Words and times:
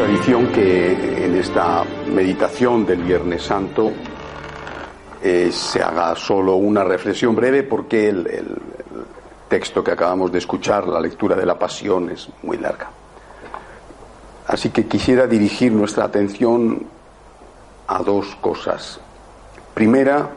tradición 0.00 0.46
que 0.46 1.26
en 1.26 1.36
esta 1.36 1.84
meditación 2.06 2.86
del 2.86 3.02
Viernes 3.02 3.42
Santo 3.42 3.92
eh, 5.22 5.50
se 5.52 5.82
haga 5.82 6.16
solo 6.16 6.54
una 6.54 6.82
reflexión 6.82 7.36
breve 7.36 7.64
porque 7.64 8.08
el, 8.08 8.26
el 8.26 8.56
texto 9.46 9.84
que 9.84 9.90
acabamos 9.90 10.32
de 10.32 10.38
escuchar, 10.38 10.88
la 10.88 11.00
lectura 11.00 11.36
de 11.36 11.44
la 11.44 11.58
Pasión, 11.58 12.08
es 12.08 12.30
muy 12.42 12.56
larga. 12.56 12.88
Así 14.46 14.70
que 14.70 14.86
quisiera 14.86 15.26
dirigir 15.26 15.70
nuestra 15.70 16.06
atención 16.06 16.86
a 17.86 18.02
dos 18.02 18.34
cosas. 18.40 18.98
Primera, 19.74 20.30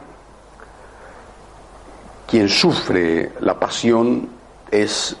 quien 2.26 2.50
sufre 2.50 3.32
la 3.40 3.58
pasión 3.58 4.28
es 4.70 5.16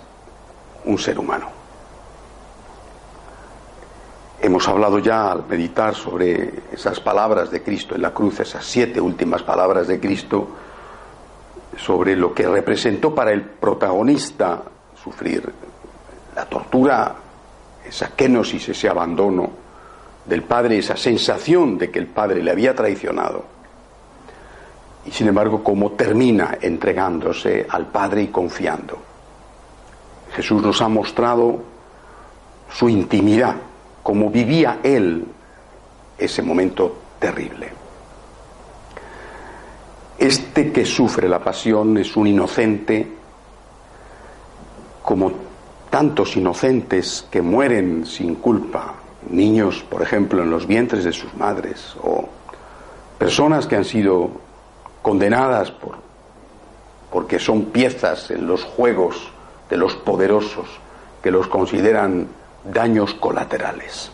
un 0.84 0.98
ser 0.98 1.18
humano. 1.18 1.63
Hemos 4.44 4.68
hablado 4.68 4.98
ya 4.98 5.32
al 5.32 5.46
meditar 5.48 5.94
sobre 5.94 6.52
esas 6.70 7.00
palabras 7.00 7.50
de 7.50 7.62
Cristo 7.62 7.94
en 7.94 8.02
la 8.02 8.12
cruz, 8.12 8.40
esas 8.40 8.62
siete 8.62 9.00
últimas 9.00 9.42
palabras 9.42 9.88
de 9.88 9.98
Cristo, 9.98 10.46
sobre 11.78 12.14
lo 12.14 12.34
que 12.34 12.46
representó 12.46 13.14
para 13.14 13.32
el 13.32 13.40
protagonista 13.40 14.62
sufrir 15.02 15.50
la 16.36 16.44
tortura, 16.44 17.14
esa 17.88 18.10
kenosis, 18.14 18.68
ese 18.68 18.86
abandono 18.86 19.48
del 20.26 20.42
Padre, 20.42 20.76
esa 20.76 20.98
sensación 20.98 21.78
de 21.78 21.90
que 21.90 22.00
el 22.00 22.08
Padre 22.08 22.42
le 22.42 22.50
había 22.50 22.74
traicionado. 22.74 23.46
Y 25.06 25.10
sin 25.10 25.28
embargo, 25.28 25.64
cómo 25.64 25.92
termina 25.92 26.58
entregándose 26.60 27.66
al 27.66 27.86
Padre 27.86 28.24
y 28.24 28.28
confiando. 28.28 28.98
Jesús 30.34 30.60
nos 30.60 30.82
ha 30.82 30.88
mostrado 30.88 31.62
su 32.70 32.90
intimidad 32.90 33.56
como 34.04 34.30
vivía 34.30 34.80
él 34.82 35.24
ese 36.18 36.42
momento 36.42 36.96
terrible. 37.18 37.72
Este 40.18 40.70
que 40.70 40.84
sufre 40.84 41.26
la 41.26 41.42
pasión 41.42 41.96
es 41.96 42.14
un 42.14 42.26
inocente, 42.26 43.08
como 45.02 45.32
tantos 45.88 46.36
inocentes 46.36 47.26
que 47.30 47.40
mueren 47.40 48.04
sin 48.04 48.36
culpa, 48.36 48.94
niños, 49.30 49.82
por 49.88 50.02
ejemplo, 50.02 50.42
en 50.42 50.50
los 50.50 50.66
vientres 50.66 51.02
de 51.02 51.12
sus 51.12 51.34
madres, 51.34 51.96
o 52.02 52.28
personas 53.18 53.66
que 53.66 53.76
han 53.76 53.86
sido 53.86 54.30
condenadas 55.00 55.70
por, 55.70 55.96
porque 57.10 57.38
son 57.38 57.66
piezas 57.66 58.30
en 58.30 58.46
los 58.46 58.64
juegos 58.64 59.30
de 59.70 59.78
los 59.78 59.96
poderosos 59.96 60.68
que 61.22 61.30
los 61.30 61.48
consideran 61.48 62.28
daños 62.64 63.14
colaterales. 63.14 64.10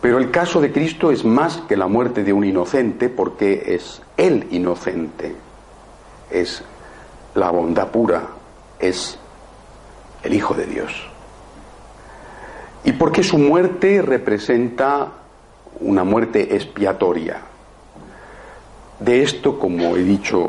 Pero 0.00 0.18
el 0.18 0.30
caso 0.30 0.60
de 0.60 0.72
Cristo 0.72 1.10
es 1.10 1.24
más 1.24 1.58
que 1.68 1.76
la 1.76 1.86
muerte 1.86 2.22
de 2.22 2.32
un 2.32 2.44
inocente 2.44 3.08
porque 3.08 3.74
es 3.74 4.02
el 4.16 4.46
inocente, 4.50 5.34
es 6.30 6.62
la 7.34 7.50
bondad 7.50 7.88
pura, 7.88 8.22
es 8.78 9.18
el 10.22 10.34
Hijo 10.34 10.54
de 10.54 10.66
Dios. 10.66 10.92
Y 12.84 12.92
porque 12.92 13.22
su 13.22 13.38
muerte 13.38 14.00
representa 14.00 15.08
una 15.80 16.04
muerte 16.04 16.54
expiatoria. 16.54 17.40
De 19.00 19.22
esto, 19.22 19.58
como 19.58 19.96
he 19.96 20.02
dicho 20.02 20.48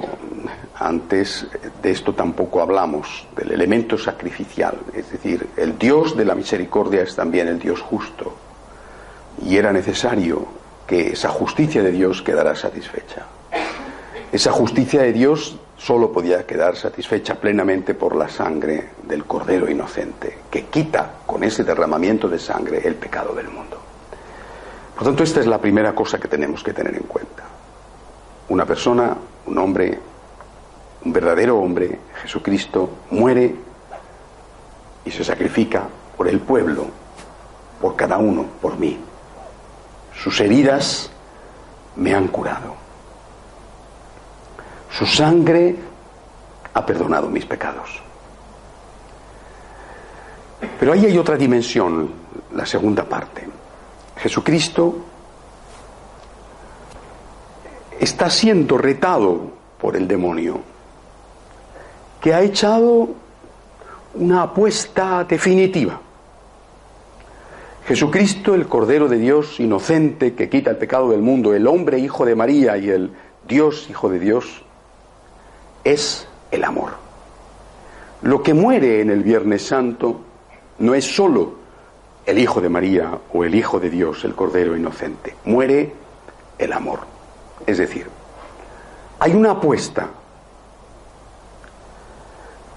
antes, 0.80 1.48
de 1.82 1.92
esto 1.92 2.14
tampoco 2.14 2.62
hablamos, 2.62 3.28
del 3.36 3.52
elemento 3.52 3.98
sacrificial. 3.98 4.78
Es 4.94 5.12
decir, 5.12 5.48
el 5.58 5.78
Dios 5.78 6.16
de 6.16 6.26
la 6.26 6.36
misericordia 6.36 7.02
es 7.02 7.16
también 7.16 7.48
el 7.48 7.60
Dios 7.60 7.82
justo. 7.82 8.34
Y 9.44 9.58
era 9.58 9.72
necesario 9.72 10.46
que 10.86 11.14
esa 11.14 11.30
justicia 11.30 11.82
de 11.82 11.92
Dios 11.92 12.22
quedara 12.22 12.56
satisfecha. 12.56 13.26
Esa 14.32 14.52
justicia 14.52 15.02
de 15.02 15.14
Dios 15.14 15.58
solo 15.78 16.12
podía 16.12 16.46
quedar 16.46 16.76
satisfecha 16.76 17.36
plenamente 17.36 17.94
por 17.94 18.16
la 18.16 18.30
sangre 18.30 18.90
del 19.04 19.26
Cordero 19.26 19.70
Inocente, 19.70 20.40
que 20.50 20.66
quita 20.66 21.20
con 21.26 21.44
ese 21.44 21.64
derramamiento 21.64 22.28
de 22.28 22.40
sangre 22.40 22.82
el 22.84 22.96
pecado 22.96 23.34
del 23.34 23.50
mundo. 23.50 23.78
Por 24.96 25.06
tanto, 25.06 25.24
esta 25.24 25.40
es 25.40 25.48
la 25.48 25.62
primera 25.62 25.94
cosa 25.94 26.20
que 26.20 26.28
tenemos 26.28 26.64
que 26.64 26.74
tener 26.74 26.96
en 26.96 27.04
cuenta. 27.04 27.44
Una 28.50 28.66
persona, 28.66 29.16
un 29.46 29.58
hombre, 29.58 30.00
un 31.08 31.14
verdadero 31.14 31.58
hombre, 31.58 32.00
Jesucristo, 32.22 32.90
muere 33.12 33.56
y 35.06 35.10
se 35.10 35.24
sacrifica 35.24 35.88
por 36.18 36.28
el 36.28 36.42
pueblo, 36.42 36.86
por 37.80 37.96
cada 37.96 38.18
uno, 38.18 38.46
por 38.62 38.78
mí. 38.78 39.00
Sus 40.14 40.42
heridas 40.42 41.10
me 41.96 42.14
han 42.14 42.28
curado. 42.28 42.76
Su 44.92 45.06
sangre 45.06 45.78
ha 46.74 46.86
perdonado 46.86 47.30
mis 47.30 47.46
pecados. 47.46 48.02
Pero 50.78 50.92
ahí 50.92 51.06
hay 51.06 51.18
otra 51.18 51.38
dimensión, 51.38 52.12
la 52.54 52.66
segunda 52.66 53.06
parte. 53.06 53.48
Jesucristo 54.18 54.98
está 57.98 58.30
siendo 58.30 58.78
retado 58.78 59.52
por 59.80 59.96
el 59.96 60.06
demonio, 60.06 60.76
ha 62.34 62.42
echado 62.42 63.10
una 64.16 64.44
apuesta 64.44 65.24
definitiva. 65.24 66.02
Jesucristo, 67.88 68.54
el 68.54 68.68
Cordero 68.68 69.08
de 69.08 69.18
Dios 69.18 69.60
inocente 69.60 70.34
que 70.34 70.50
quita 70.50 70.72
el 70.72 70.78
pecado 70.78 71.12
del 71.12 71.22
mundo, 71.22 71.54
el 71.54 71.68
hombre 71.68 72.00
hijo 72.00 72.26
de 72.26 72.36
María 72.36 72.78
y 72.78 72.90
el 72.90 73.12
Dios 73.48 73.88
hijo 73.90 74.10
de 74.10 74.20
Dios, 74.20 74.64
es 75.84 76.28
el 76.52 76.64
amor. 76.64 76.94
Lo 78.24 78.44
que 78.44 78.54
muere 78.54 79.00
en 79.02 79.10
el 79.10 79.24
Viernes 79.24 79.66
Santo 79.66 80.20
no 80.80 80.96
es 80.96 81.06
sólo 81.06 81.56
el 82.26 82.40
Hijo 82.40 82.60
de 82.60 82.68
María 82.68 83.18
o 83.32 83.46
el 83.46 83.56
Hijo 83.56 83.80
de 83.80 83.90
Dios, 83.90 84.26
el 84.26 84.36
Cordero 84.36 84.76
Inocente, 84.76 85.36
muere 85.46 85.94
el 86.58 86.74
amor. 86.74 87.00
Es 87.66 87.78
decir, 87.78 88.08
hay 89.20 89.34
una 89.34 89.52
apuesta 89.52 90.10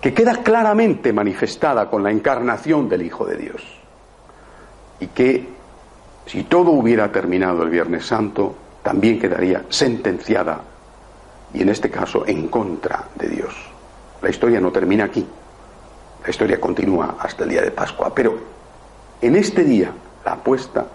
que 0.01 0.15
queda 0.15 0.43
claramente 0.43 1.13
manifestada 1.13 1.91
con 1.91 2.03
la 2.03 2.11
encarnación 2.11 2.89
del 2.89 3.03
Hijo 3.03 3.27
de 3.27 3.37
Dios 3.37 3.63
y 4.99 5.09
que 5.09 5.47
si 6.27 6.45
todo 6.45 6.71
hubiera 6.71 7.11
terminado 7.13 7.63
el 7.63 7.71
Viernes 7.71 8.07
Santo, 8.07 8.55
también 8.83 9.19
quedaría 9.19 9.65
sentenciada 9.69 10.61
y 11.53 11.63
en 11.63 11.69
este 11.69 11.91
caso 11.91 12.27
en 12.27 12.49
contra 12.49 13.09
de 13.15 13.29
Dios. 13.29 13.55
La 14.23 14.31
historia 14.31 14.61
no 14.61 14.71
termina 14.71 15.05
aquí, 15.05 15.27
la 16.23 16.31
historia 16.31 16.61
continúa 16.61 17.17
hasta 17.19 17.45
el 17.45 17.51
día 17.51 17.63
de 17.63 17.71
Pascua, 17.71 18.15
pero 18.15 18.39
en 19.21 19.37
este 19.37 19.65
día 19.65 19.93
la 20.25 20.33
apuesta 20.33 20.87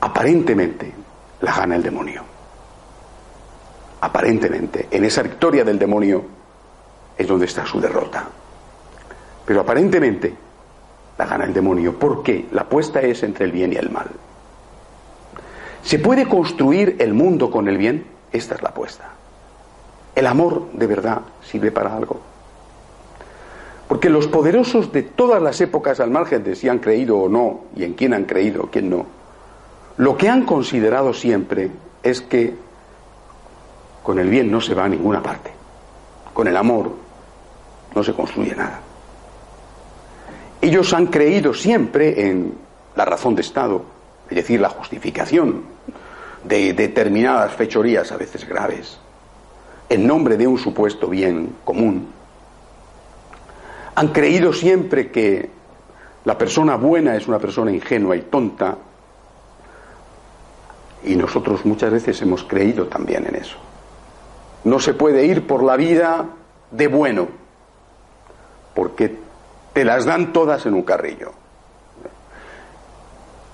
aparentemente 0.00 0.92
la 1.40 1.54
gana 1.54 1.76
el 1.76 1.82
demonio. 1.82 2.22
Aparentemente, 4.00 4.88
en 4.90 5.04
esa 5.04 5.22
victoria 5.22 5.64
del 5.64 5.78
demonio 5.78 6.24
es 7.16 7.26
donde 7.26 7.46
está 7.46 7.64
su 7.66 7.80
derrota. 7.80 8.24
Pero 9.44 9.60
aparentemente 9.60 10.34
la 11.18 11.26
gana 11.26 11.44
el 11.44 11.52
demonio. 11.52 11.98
¿Por 11.98 12.22
qué? 12.22 12.46
La 12.52 12.62
apuesta 12.62 13.00
es 13.00 13.22
entre 13.22 13.44
el 13.44 13.52
bien 13.52 13.72
y 13.72 13.76
el 13.76 13.90
mal. 13.90 14.08
¿Se 15.82 15.98
puede 15.98 16.28
construir 16.28 16.96
el 16.98 17.14
mundo 17.14 17.50
con 17.50 17.68
el 17.68 17.78
bien? 17.78 18.04
Esta 18.32 18.56
es 18.56 18.62
la 18.62 18.70
apuesta. 18.70 19.10
¿El 20.14 20.26
amor 20.26 20.68
de 20.72 20.86
verdad 20.86 21.20
sirve 21.42 21.70
para 21.70 21.96
algo? 21.96 22.20
Porque 23.86 24.10
los 24.10 24.26
poderosos 24.26 24.92
de 24.92 25.02
todas 25.02 25.40
las 25.40 25.60
épocas, 25.60 26.00
al 26.00 26.10
margen 26.10 26.42
de 26.42 26.56
si 26.56 26.68
han 26.68 26.80
creído 26.80 27.18
o 27.18 27.28
no, 27.28 27.60
y 27.76 27.84
en 27.84 27.94
quién 27.94 28.14
han 28.14 28.24
creído 28.24 28.64
o 28.64 28.66
quién 28.66 28.90
no, 28.90 29.06
lo 29.96 30.16
que 30.16 30.28
han 30.28 30.44
considerado 30.44 31.14
siempre 31.14 31.70
es 32.02 32.20
que 32.20 32.54
con 34.02 34.18
el 34.18 34.28
bien 34.28 34.50
no 34.50 34.60
se 34.60 34.74
va 34.74 34.84
a 34.84 34.88
ninguna 34.88 35.22
parte. 35.22 35.52
Con 36.34 36.48
el 36.48 36.56
amor 36.56 37.05
no 37.96 38.04
se 38.04 38.12
construye 38.12 38.54
nada. 38.54 38.80
Ellos 40.60 40.92
han 40.92 41.06
creído 41.06 41.54
siempre 41.54 42.28
en 42.28 42.52
la 42.94 43.06
razón 43.06 43.34
de 43.34 43.40
Estado, 43.40 43.82
es 44.28 44.36
decir, 44.36 44.60
la 44.60 44.68
justificación 44.68 45.62
de 46.44 46.74
determinadas 46.74 47.54
fechorías 47.54 48.12
a 48.12 48.18
veces 48.18 48.46
graves, 48.46 48.98
en 49.88 50.06
nombre 50.06 50.36
de 50.36 50.46
un 50.46 50.58
supuesto 50.58 51.08
bien 51.08 51.56
común. 51.64 52.08
Han 53.94 54.08
creído 54.08 54.52
siempre 54.52 55.10
que 55.10 55.48
la 56.26 56.36
persona 56.36 56.76
buena 56.76 57.16
es 57.16 57.26
una 57.26 57.38
persona 57.38 57.70
ingenua 57.70 58.14
y 58.14 58.22
tonta, 58.22 58.76
y 61.02 61.16
nosotros 61.16 61.64
muchas 61.64 61.92
veces 61.92 62.20
hemos 62.20 62.44
creído 62.44 62.88
también 62.88 63.26
en 63.26 63.36
eso. 63.36 63.56
No 64.64 64.80
se 64.80 64.92
puede 64.92 65.24
ir 65.24 65.46
por 65.46 65.62
la 65.62 65.76
vida 65.76 66.26
de 66.70 66.88
bueno, 66.88 67.45
porque 68.76 69.16
te 69.72 69.84
las 69.84 70.04
dan 70.04 70.32
todas 70.32 70.66
en 70.66 70.74
un 70.74 70.82
carrillo. 70.82 71.32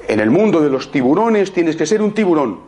En 0.09 0.19
el 0.19 0.31
mundo 0.31 0.61
de 0.61 0.69
los 0.69 0.91
tiburones 0.91 1.53
tienes 1.53 1.77
que 1.77 1.87
ser 1.87 2.03
un 2.03 2.13
tiburón. 2.13 2.61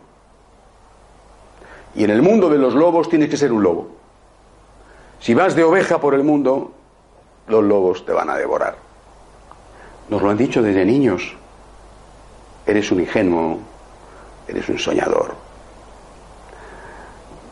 Y 1.96 2.04
en 2.04 2.10
el 2.10 2.22
mundo 2.22 2.48
de 2.48 2.58
los 2.58 2.74
lobos 2.74 3.08
tienes 3.08 3.28
que 3.28 3.36
ser 3.36 3.52
un 3.52 3.62
lobo. 3.62 3.88
Si 5.18 5.34
vas 5.34 5.56
de 5.56 5.64
oveja 5.64 6.00
por 6.00 6.14
el 6.14 6.22
mundo, 6.22 6.72
los 7.48 7.64
lobos 7.64 8.06
te 8.06 8.12
van 8.12 8.30
a 8.30 8.36
devorar. 8.36 8.76
Nos 10.08 10.22
lo 10.22 10.30
han 10.30 10.36
dicho 10.36 10.62
desde 10.62 10.84
niños. 10.84 11.34
Eres 12.66 12.90
un 12.92 13.00
ingenuo, 13.00 13.58
eres 14.46 14.68
un 14.68 14.78
soñador. 14.78 15.34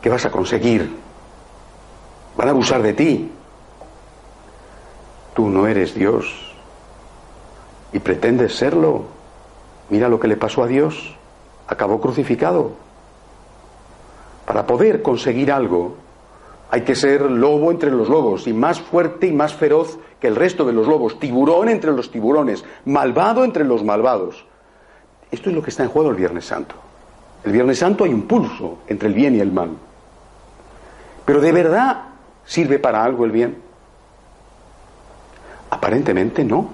¿Qué 0.01 0.09
vas 0.09 0.25
a 0.25 0.31
conseguir? 0.31 0.89
Van 2.37 2.47
a 2.47 2.51
abusar 2.51 2.81
de 2.81 2.93
ti. 2.93 3.31
Tú 5.33 5.49
no 5.49 5.67
eres 5.67 5.95
Dios 5.95 6.53
y 7.91 7.99
pretendes 7.99 8.55
serlo. 8.55 9.05
Mira 9.89 10.09
lo 10.09 10.19
que 10.19 10.27
le 10.27 10.37
pasó 10.37 10.63
a 10.63 10.67
Dios. 10.67 11.15
Acabó 11.67 11.99
crucificado. 12.01 12.71
Para 14.45 14.67
poder 14.67 15.01
conseguir 15.01 15.51
algo 15.51 15.95
hay 16.69 16.81
que 16.81 16.95
ser 16.95 17.21
lobo 17.21 17.69
entre 17.69 17.91
los 17.91 18.09
lobos 18.09 18.47
y 18.47 18.53
más 18.53 18.81
fuerte 18.81 19.27
y 19.27 19.31
más 19.31 19.53
feroz 19.53 19.99
que 20.19 20.27
el 20.27 20.35
resto 20.35 20.65
de 20.65 20.73
los 20.73 20.87
lobos, 20.87 21.19
tiburón 21.19 21.69
entre 21.69 21.91
los 21.91 22.09
tiburones, 22.09 22.65
malvado 22.85 23.43
entre 23.43 23.63
los 23.63 23.83
malvados. 23.83 24.43
Esto 25.29 25.51
es 25.51 25.55
lo 25.55 25.61
que 25.61 25.69
está 25.69 25.83
en 25.83 25.89
juego 25.89 26.09
el 26.09 26.15
Viernes 26.15 26.45
Santo. 26.45 26.73
El 27.43 27.51
Viernes 27.51 27.77
Santo 27.77 28.05
hay 28.05 28.13
un 28.13 28.23
pulso 28.23 28.79
entre 28.87 29.07
el 29.09 29.13
bien 29.13 29.35
y 29.35 29.39
el 29.39 29.51
mal. 29.51 29.69
Pero 31.25 31.41
¿de 31.41 31.51
verdad 31.51 32.05
sirve 32.43 32.79
para 32.79 33.03
algo 33.03 33.25
el 33.25 33.31
bien? 33.31 33.57
Aparentemente 35.83 36.45
no. 36.45 36.69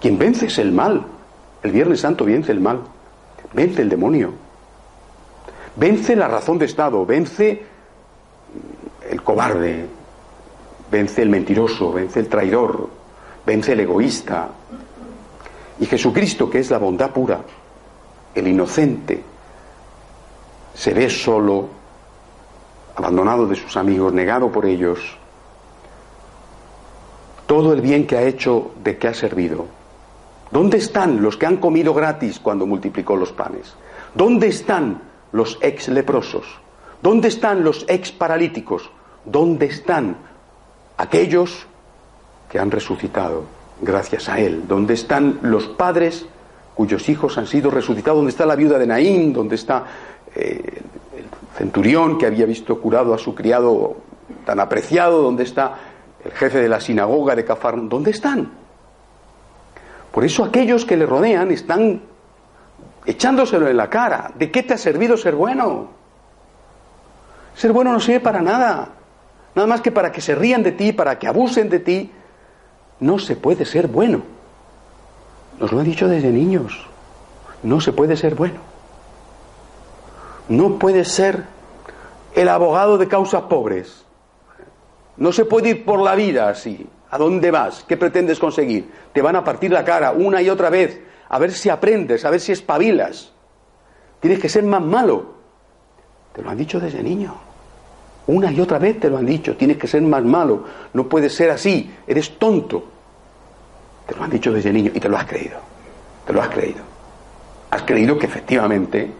Quien 0.00 0.18
vence 0.18 0.46
es 0.46 0.58
el 0.58 0.72
mal. 0.72 1.06
El 1.62 1.70
Viernes 1.70 2.00
Santo 2.00 2.24
vence 2.24 2.50
el 2.50 2.58
mal. 2.58 2.80
Vence 3.52 3.82
el 3.82 3.88
demonio. 3.88 4.32
Vence 5.76 6.16
la 6.16 6.26
razón 6.26 6.58
de 6.58 6.64
Estado. 6.64 7.06
Vence 7.06 7.62
el 9.08 9.22
cobarde. 9.22 9.86
Vence 10.90 11.22
el 11.22 11.28
mentiroso. 11.28 11.92
Vence 11.92 12.18
el 12.18 12.26
traidor. 12.26 12.90
Vence 13.46 13.74
el 13.74 13.80
egoísta. 13.80 14.48
Y 15.78 15.86
Jesucristo, 15.86 16.50
que 16.50 16.58
es 16.58 16.70
la 16.72 16.78
bondad 16.78 17.10
pura, 17.10 17.42
el 18.34 18.48
inocente, 18.48 19.22
se 20.74 20.92
ve 20.92 21.08
solo, 21.10 21.68
abandonado 22.96 23.46
de 23.46 23.54
sus 23.54 23.76
amigos, 23.76 24.12
negado 24.12 24.50
por 24.50 24.66
ellos, 24.66 25.16
todo 27.46 27.72
el 27.72 27.80
bien 27.80 28.06
que 28.06 28.16
ha 28.16 28.22
hecho, 28.22 28.72
¿de 28.82 28.98
qué 28.98 29.08
ha 29.08 29.14
servido? 29.14 29.66
¿Dónde 30.50 30.78
están 30.78 31.22
los 31.22 31.36
que 31.36 31.46
han 31.46 31.56
comido 31.56 31.94
gratis 31.94 32.38
cuando 32.40 32.66
multiplicó 32.66 33.16
los 33.16 33.32
panes? 33.32 33.74
¿Dónde 34.14 34.48
están 34.48 35.02
los 35.32 35.58
ex 35.60 35.88
leprosos? 35.88 36.44
¿Dónde 37.02 37.28
están 37.28 37.64
los 37.64 37.84
ex 37.88 38.12
paralíticos? 38.12 38.90
¿Dónde 39.24 39.66
están 39.66 40.16
aquellos 40.96 41.66
que 42.50 42.58
han 42.58 42.70
resucitado 42.70 43.44
gracias 43.80 44.28
a 44.28 44.38
Él? 44.40 44.64
¿Dónde 44.66 44.94
están 44.94 45.40
los 45.42 45.66
padres 45.66 46.26
cuyos 46.74 47.08
hijos 47.08 47.38
han 47.38 47.46
sido 47.46 47.70
resucitados? 47.70 48.18
¿Dónde 48.18 48.30
está 48.30 48.46
la 48.46 48.56
viuda 48.56 48.78
de 48.78 48.86
Naín? 48.86 49.32
¿Dónde 49.32 49.56
está 49.56 49.84
eh, 50.34 50.82
el 51.16 51.24
centurión 51.56 52.18
que 52.18 52.26
había 52.26 52.46
visto 52.46 52.80
curado 52.80 53.14
a 53.14 53.18
su 53.18 53.34
criado 53.34 53.96
tan 54.44 54.60
apreciado, 54.60 55.22
¿dónde 55.22 55.42
está 55.44 55.74
el 56.26 56.32
jefe 56.32 56.60
de 56.60 56.68
la 56.68 56.80
sinagoga 56.80 57.34
de 57.34 57.44
Cafarnaum? 57.44 57.88
¿Dónde 57.88 58.10
están? 58.10 58.50
Por 60.12 60.24
eso 60.24 60.44
aquellos 60.44 60.84
que 60.84 60.96
le 60.96 61.06
rodean 61.06 61.50
están 61.50 62.02
echándoselo 63.04 63.68
en 63.68 63.76
la 63.76 63.88
cara. 63.90 64.32
¿De 64.34 64.50
qué 64.50 64.62
te 64.62 64.74
ha 64.74 64.78
servido 64.78 65.16
ser 65.16 65.34
bueno? 65.34 65.88
Ser 67.54 67.72
bueno 67.72 67.92
no 67.92 68.00
sirve 68.00 68.20
para 68.20 68.40
nada. 68.40 68.88
Nada 69.54 69.68
más 69.68 69.80
que 69.80 69.92
para 69.92 70.12
que 70.12 70.20
se 70.20 70.34
rían 70.34 70.62
de 70.62 70.72
ti, 70.72 70.92
para 70.92 71.18
que 71.18 71.26
abusen 71.26 71.68
de 71.68 71.80
ti. 71.80 72.12
No 73.00 73.18
se 73.18 73.36
puede 73.36 73.64
ser 73.64 73.88
bueno. 73.88 74.22
Nos 75.60 75.72
lo 75.72 75.80
han 75.80 75.84
dicho 75.84 76.08
desde 76.08 76.30
niños. 76.30 76.86
No 77.62 77.80
se 77.80 77.92
puede 77.92 78.16
ser 78.16 78.34
bueno. 78.34 78.60
No 80.48 80.78
puede 80.78 81.04
ser 81.04 81.44
el 82.34 82.48
abogado 82.48 82.98
de 82.98 83.08
causas 83.08 83.42
pobres. 83.42 84.05
No 85.16 85.32
se 85.32 85.44
puede 85.44 85.70
ir 85.70 85.84
por 85.84 86.00
la 86.00 86.14
vida 86.14 86.48
así. 86.48 86.86
¿A 87.10 87.18
dónde 87.18 87.50
vas? 87.50 87.84
¿Qué 87.86 87.96
pretendes 87.96 88.38
conseguir? 88.38 88.90
Te 89.12 89.22
van 89.22 89.36
a 89.36 89.44
partir 89.44 89.70
la 89.70 89.84
cara 89.84 90.12
una 90.12 90.42
y 90.42 90.50
otra 90.50 90.70
vez, 90.70 91.00
a 91.28 91.38
ver 91.38 91.52
si 91.52 91.70
aprendes, 91.70 92.24
a 92.24 92.30
ver 92.30 92.40
si 92.40 92.52
espabilas. 92.52 93.32
Tienes 94.20 94.38
que 94.40 94.48
ser 94.48 94.64
más 94.64 94.82
malo. 94.82 95.36
Te 96.32 96.42
lo 96.42 96.50
han 96.50 96.58
dicho 96.58 96.80
desde 96.80 97.02
niño. 97.02 97.34
Una 98.26 98.50
y 98.50 98.60
otra 98.60 98.78
vez 98.78 98.98
te 98.98 99.08
lo 99.08 99.16
han 99.18 99.26
dicho. 99.26 99.56
Tienes 99.56 99.78
que 99.78 99.86
ser 99.86 100.02
más 100.02 100.24
malo. 100.24 100.64
No 100.92 101.08
puedes 101.08 101.34
ser 101.34 101.50
así. 101.50 101.94
Eres 102.06 102.38
tonto. 102.38 102.84
Te 104.06 104.14
lo 104.14 104.24
han 104.24 104.30
dicho 104.30 104.52
desde 104.52 104.72
niño 104.72 104.90
y 104.94 105.00
te 105.00 105.08
lo 105.08 105.16
has 105.16 105.26
creído. 105.26 105.58
Te 106.26 106.32
lo 106.32 106.42
has 106.42 106.48
creído. 106.48 106.80
Has 107.70 107.82
creído 107.82 108.18
que 108.18 108.26
efectivamente 108.26 109.12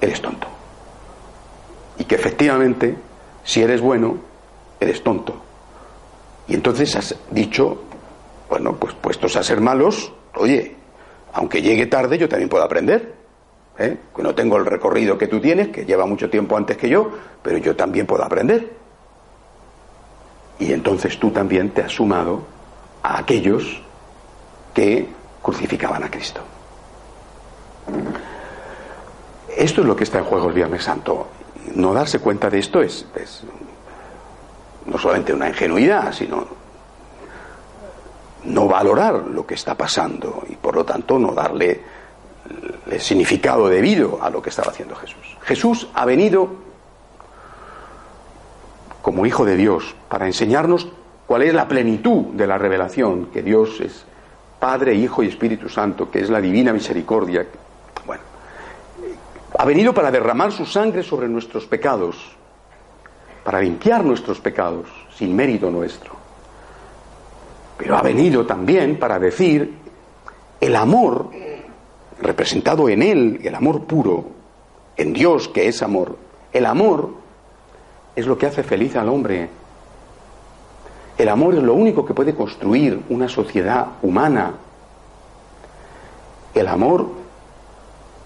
eres 0.00 0.20
tonto. 0.20 0.46
Y 1.98 2.04
que 2.04 2.14
efectivamente, 2.14 2.96
si 3.46 3.62
eres 3.62 3.80
bueno, 3.80 4.18
eres 4.78 5.02
tonto. 5.02 5.40
Y 6.48 6.54
entonces 6.54 6.94
has 6.96 7.14
dicho, 7.30 7.84
bueno, 8.50 8.74
pues 8.74 8.92
puestos 8.94 9.36
a 9.36 9.42
ser 9.42 9.60
malos, 9.60 10.12
oye, 10.34 10.76
aunque 11.32 11.62
llegue 11.62 11.86
tarde, 11.86 12.18
yo 12.18 12.28
también 12.28 12.48
puedo 12.48 12.64
aprender. 12.64 13.14
¿eh? 13.78 13.96
Que 14.14 14.22
no 14.22 14.34
tengo 14.34 14.56
el 14.56 14.66
recorrido 14.66 15.16
que 15.16 15.28
tú 15.28 15.40
tienes, 15.40 15.68
que 15.68 15.84
lleva 15.84 16.06
mucho 16.06 16.28
tiempo 16.28 16.56
antes 16.56 16.76
que 16.76 16.88
yo, 16.88 17.10
pero 17.42 17.58
yo 17.58 17.76
también 17.76 18.04
puedo 18.04 18.24
aprender. 18.24 18.68
Y 20.58 20.72
entonces 20.72 21.18
tú 21.18 21.30
también 21.30 21.70
te 21.70 21.82
has 21.82 21.92
sumado 21.92 22.42
a 23.02 23.18
aquellos 23.18 23.80
que 24.74 25.06
crucificaban 25.40 26.02
a 26.02 26.10
Cristo. 26.10 26.40
Esto 29.56 29.80
es 29.82 29.86
lo 29.86 29.94
que 29.94 30.04
está 30.04 30.18
en 30.18 30.24
juego 30.24 30.48
el 30.48 30.54
Viernes 30.54 30.82
Santo. 30.82 31.28
No 31.74 31.92
darse 31.92 32.18
cuenta 32.20 32.48
de 32.48 32.58
esto 32.58 32.80
es, 32.80 33.06
no 34.86 34.98
solamente 34.98 35.32
una 35.32 35.48
ingenuidad, 35.48 36.12
sino 36.12 36.46
no 38.44 38.68
valorar 38.68 39.26
lo 39.28 39.46
que 39.46 39.54
está 39.54 39.74
pasando 39.74 40.44
y 40.48 40.54
por 40.56 40.76
lo 40.76 40.84
tanto 40.84 41.18
no 41.18 41.32
darle 41.32 41.80
el 42.90 43.00
significado 43.00 43.68
debido 43.68 44.22
a 44.22 44.30
lo 44.30 44.40
que 44.40 44.50
estaba 44.50 44.70
haciendo 44.70 44.94
Jesús. 44.94 45.36
Jesús 45.42 45.88
ha 45.94 46.04
venido 46.04 46.48
como 49.02 49.26
Hijo 49.26 49.44
de 49.44 49.56
Dios 49.56 49.94
para 50.08 50.26
enseñarnos 50.26 50.88
cuál 51.26 51.42
es 51.42 51.54
la 51.54 51.68
plenitud 51.68 52.34
de 52.34 52.46
la 52.46 52.58
revelación, 52.58 53.26
que 53.26 53.42
Dios 53.42 53.80
es 53.80 54.04
Padre, 54.60 54.94
Hijo 54.94 55.22
y 55.22 55.28
Espíritu 55.28 55.68
Santo, 55.68 56.10
que 56.10 56.20
es 56.20 56.30
la 56.30 56.40
divina 56.40 56.72
misericordia, 56.72 57.46
ha 59.58 59.64
venido 59.64 59.94
para 59.94 60.10
derramar 60.10 60.52
su 60.52 60.66
sangre 60.66 61.02
sobre 61.02 61.28
nuestros 61.28 61.66
pecados, 61.66 62.16
para 63.44 63.60
limpiar 63.60 64.04
nuestros 64.04 64.40
pecados, 64.40 64.88
sin 65.14 65.34
mérito 65.34 65.70
nuestro. 65.70 66.14
Pero 67.76 67.96
ha 67.96 68.02
venido 68.02 68.46
también 68.46 68.98
para 68.98 69.18
decir 69.18 69.74
el 70.60 70.76
amor 70.76 71.30
representado 72.20 72.88
en 72.88 73.02
Él, 73.02 73.40
el 73.44 73.54
amor 73.54 73.84
puro, 73.84 74.24
en 74.96 75.12
Dios 75.12 75.48
que 75.48 75.68
es 75.68 75.82
amor. 75.82 76.16
El 76.52 76.66
amor 76.66 77.14
es 78.14 78.26
lo 78.26 78.38
que 78.38 78.46
hace 78.46 78.62
feliz 78.62 78.96
al 78.96 79.08
hombre. 79.08 79.48
El 81.18 81.28
amor 81.28 81.54
es 81.54 81.62
lo 81.62 81.74
único 81.74 82.04
que 82.04 82.14
puede 82.14 82.34
construir 82.34 83.02
una 83.10 83.28
sociedad 83.28 83.86
humana. 84.02 84.54
El 86.54 86.68
amor 86.68 87.25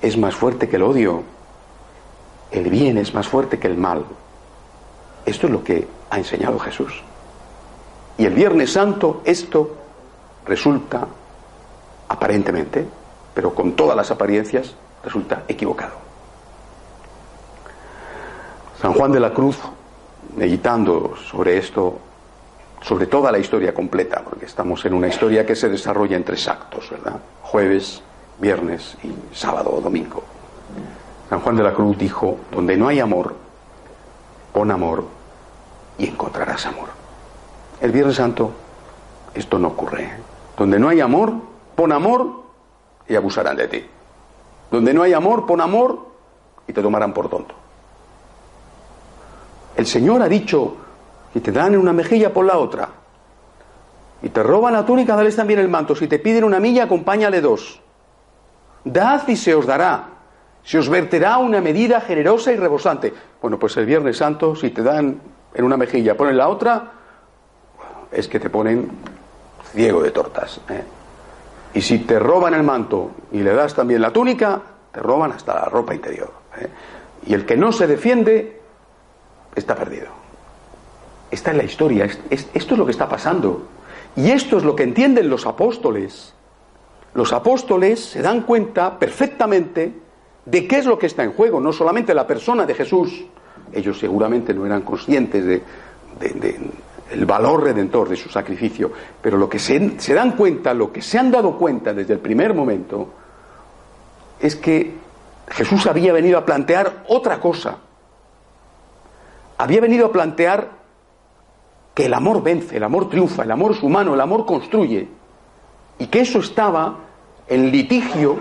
es 0.03 0.17
más 0.17 0.35
fuerte 0.35 0.69
que 0.69 0.77
el 0.77 0.83
odio. 0.83 1.23
El 2.51 2.69
bien 2.71 2.99
es 2.99 3.15
más 3.15 3.29
fuerte 3.29 3.59
que 3.59 3.69
el 3.69 3.77
mal. 3.77 4.05
Esto 5.25 5.47
es 5.47 5.53
lo 5.53 5.63
que 5.63 5.87
ha 6.11 6.19
enseñado 6.19 6.59
Jesús. 6.59 7.03
Y 8.19 8.25
el 8.25 8.35
Viernes 8.35 8.73
Santo 8.73 9.23
esto 9.25 9.77
resulta, 10.47 11.07
aparentemente, 12.09 12.87
pero 13.35 13.55
con 13.55 13.73
todas 13.73 13.97
las 13.97 14.11
apariencias, 14.11 14.75
resulta 15.05 15.45
equivocado. 15.49 15.95
San 18.81 18.95
Juan 18.95 19.13
de 19.13 19.21
la 19.21 19.33
Cruz, 19.33 19.59
meditando 20.37 21.15
sobre 21.17 21.59
esto, 21.59 21.99
sobre 22.81 23.07
toda 23.07 23.31
la 23.31 23.39
historia 23.39 23.75
completa, 23.75 24.23
porque 24.25 24.47
estamos 24.47 24.85
en 24.87 24.95
una 24.95 25.09
historia 25.09 25.45
que 25.45 25.55
se 25.55 25.69
desarrolla 25.69 26.17
en 26.17 26.25
tres 26.25 26.49
actos, 26.49 26.91
¿verdad? 26.91 27.21
Jueves, 27.43 28.03
viernes 28.41 28.97
y 29.03 29.13
sábado 29.37 29.73
o 29.73 29.81
domingo. 29.81 30.23
San 31.29 31.41
Juan 31.41 31.57
de 31.57 31.63
la 31.63 31.75
Cruz 31.75 31.97
dijo, 31.97 32.39
donde 32.51 32.77
no 32.77 32.89
hay 32.89 33.01
amor, 33.01 33.35
pon 34.53 34.71
amor 34.71 35.05
y 35.99 36.09
encontrarás 36.09 36.67
amor. 36.67 36.89
El 37.81 37.93
Viernes 37.93 38.17
Santo 38.17 38.53
esto 39.35 39.59
no 39.59 39.69
ocurre. 39.69 40.05
¿eh? 40.05 40.13
Donde 40.57 40.79
no 40.79 40.89
hay 40.89 41.01
amor, 41.01 41.33
pon 41.75 41.93
amor 41.93 42.43
y 43.09 43.15
abusarán 43.15 43.57
de 43.57 43.69
ti. 43.69 43.85
Donde 44.71 44.95
no 44.95 45.03
hay 45.03 45.13
amor, 45.13 45.47
pon 45.47 45.61
amor 45.61 46.07
y 46.67 46.73
te 46.73 46.83
tomarán 46.83 47.13
por 47.13 47.29
tonto. 47.29 47.55
El 49.77 49.87
Señor 49.87 50.23
ha 50.23 50.29
dicho, 50.29 50.77
si 51.33 51.41
te 51.41 51.53
dan 51.53 51.77
una 51.77 51.93
mejilla, 51.93 52.33
pon 52.33 52.47
la 52.47 52.59
otra. 52.59 52.89
Y 54.23 54.29
te 54.29 54.43
roban 54.43 54.75
la 54.75 54.85
túnica, 54.85 55.17
dales 55.17 55.37
también 55.37 55.61
el 55.61 55.69
manto. 55.69 55.95
Si 55.95 56.07
te 56.07 56.19
piden 56.19 56.45
una 56.45 56.61
milla, 56.61 56.85
acompáñale 56.85 57.41
dos. 57.41 57.81
Dad 58.85 59.29
y 59.29 59.37
se 59.37 59.55
os 59.55 59.67
dará. 59.67 60.09
Se 60.63 60.79
os 60.79 60.89
verterá 60.89 61.39
una 61.39 61.61
medida 61.61 62.01
generosa 62.01 62.53
y 62.53 62.57
rebosante. 62.57 63.13
Bueno, 63.41 63.59
pues 63.59 63.77
el 63.77 63.87
Viernes 63.87 64.19
Santo, 64.19 64.55
si 64.55 64.71
te 64.71 64.83
dan 64.83 65.21
en 65.55 65.65
una 65.65 65.77
mejilla, 65.77 66.17
ponen 66.17 66.37
la 66.37 66.49
otra, 66.49 66.93
es 68.11 68.29
que 68.29 68.39
te 68.39 68.51
ponen 68.51 68.91
ciego 69.73 70.03
de 70.03 70.11
tortas. 70.11 70.61
¿eh? 70.69 70.85
Y 71.75 71.81
si 71.81 72.01
te 72.01 72.19
roban 72.19 72.55
el 72.55 72.63
manto 72.63 73.13
y 73.33 73.39
le 73.39 73.55
das 73.55 73.75
también 73.75 74.03
la 74.03 74.13
túnica, 74.13 74.61
te 74.93 75.01
roban 75.01 75.33
hasta 75.33 75.55
la 75.55 75.65
ropa 75.67 75.95
interior. 75.95 76.33
¿eh? 76.59 76.69
Y 77.27 77.35
el 77.35 77.47
que 77.47 77.57
no 77.57 77.73
se 77.73 77.87
defiende 77.87 78.61
está 79.55 79.75
perdido. 79.75 80.09
Esta 81.31 81.53
es 81.53 81.57
la 81.57 81.63
historia, 81.63 82.07
esto 82.31 82.75
es 82.75 82.79
lo 82.79 82.85
que 82.85 82.91
está 82.91 83.09
pasando. 83.09 83.69
Y 84.17 84.31
esto 84.33 84.57
es 84.59 84.65
lo 84.65 84.75
que 84.75 84.83
entienden 84.83 85.31
los 85.31 85.47
apóstoles. 85.47 86.35
Los 87.15 87.33
apóstoles 87.33 88.01
se 88.01 88.23
dan 88.23 88.43
cuenta 88.43 88.99
perfectamente 88.99 89.93
de 90.45 90.67
qué 90.67 90.79
es 90.79 90.87
lo 90.87 90.99
que 90.99 91.07
está 91.07 91.25
en 91.25 91.33
juego, 91.33 91.61
no 91.61 91.73
solamente 91.73 92.15
la 92.15 92.27
persona 92.27 92.67
de 92.67 92.75
Jesús. 92.75 93.25
Ellos 93.73 93.99
seguramente 93.99 94.55
no 94.55 94.67
eran 94.67 94.83
conscientes 94.83 95.45
de, 95.45 95.63
el 97.11 97.27
valor 97.27 97.65
redentor 97.65 98.09
de 98.09 98.17
su 98.17 98.29
sacrificio, 98.29 98.93
pero 99.21 99.37
lo 99.37 99.49
que 99.49 99.59
se, 99.59 99.99
se 99.99 100.15
dan 100.15 100.33
cuenta, 100.33 100.73
lo 100.75 100.93
que 100.93 101.03
se 101.03 101.19
han 101.19 101.31
dado 101.31 101.57
cuenta 101.59 101.93
desde 101.93 102.15
el 102.15 102.21
primer 102.21 102.55
momento, 102.55 103.09
es 104.41 104.57
que 104.57 104.95
Jesús 105.49 105.87
había 105.87 106.13
venido 106.13 106.39
a 106.39 106.45
plantear 106.45 107.05
otra 107.09 107.41
cosa. 107.41 107.79
Había 109.59 109.81
venido 109.81 110.07
a 110.07 110.13
plantear 110.13 110.71
que 111.95 112.07
el 112.07 112.15
amor 112.15 112.43
vence, 112.43 112.77
el 112.77 112.85
amor 112.85 113.09
triunfa, 113.09 113.43
el 113.43 113.51
amor 113.51 113.73
es 113.73 113.83
humano, 113.83 114.15
el 114.15 114.21
amor 114.21 114.47
construye, 114.47 115.09
y 116.01 116.07
que 116.07 116.21
eso 116.21 116.41
estaba 116.41 116.97
en 117.47 117.71
litigio 117.71 118.39